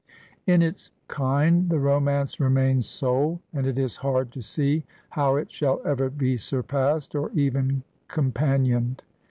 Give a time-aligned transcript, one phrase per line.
[0.47, 5.51] In its land the romance remains sole, and it is hard to see how it
[5.51, 9.01] shall ever be surpassed, or even com panioned.